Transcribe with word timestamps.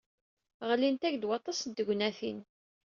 Ɣlint-ak-d 0.69 1.23
waṭas 1.27 1.59
n 1.65 1.71
tegnatin. 1.71 2.39